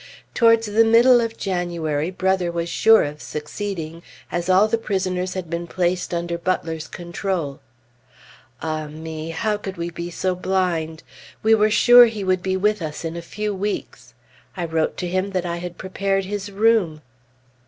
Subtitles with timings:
[0.33, 5.47] Towards the middle of January, Brother was sure of succeeding, as all the prisoners had
[5.47, 7.59] been placed under Butler's control.
[8.63, 9.29] Ah me!
[9.29, 11.03] How could we be so blind?
[11.43, 14.15] We were sure he would be with us in a few weeks!
[14.57, 17.03] I wrote to him that I had prepared his room.